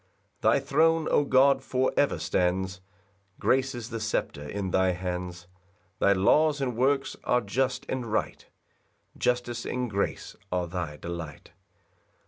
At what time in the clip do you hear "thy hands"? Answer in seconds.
4.71-5.45